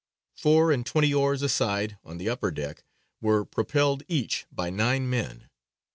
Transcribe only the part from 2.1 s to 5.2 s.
the upper deck, were propelled each by nine